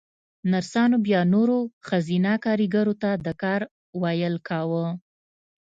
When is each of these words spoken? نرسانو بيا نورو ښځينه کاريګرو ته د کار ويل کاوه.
نرسانو 0.51 0.97
بيا 1.05 1.21
نورو 1.33 1.57
ښځينه 1.87 2.31
کاريګرو 2.45 2.93
ته 3.01 3.11
د 3.25 3.27
کار 3.41 3.61
ويل 4.01 4.35
کاوه. 4.47 4.85